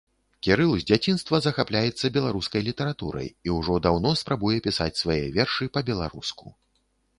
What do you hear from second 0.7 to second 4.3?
з дзяцінства захапляецца беларускай літаратурай і ўжо даўно